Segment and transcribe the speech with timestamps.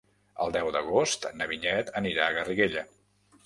[0.45, 2.89] El deu d'agost na Vinyet anirà a Garriguella.